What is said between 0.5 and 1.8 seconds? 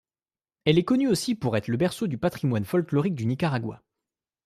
Elle est connue aussi pour être le